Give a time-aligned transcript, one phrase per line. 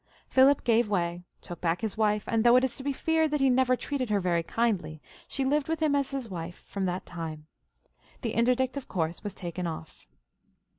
[0.31, 3.39] PMip ^ve way, took back his wife, and though it is to be feared that
[3.39, 7.05] he never treated her very kindly, she lived with him as his wife from that
[7.05, 7.45] time.
[8.23, 10.07] The interdict of course was taken ofiF.